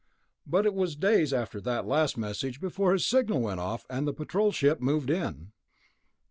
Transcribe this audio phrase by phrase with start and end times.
[0.47, 4.13] "But it was days after that last message before his signal went off, and the
[4.13, 5.51] Patrol ship moved in."